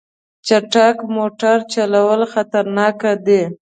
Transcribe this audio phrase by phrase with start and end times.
[0.47, 3.41] چټک موټر چلول خطرناک دي.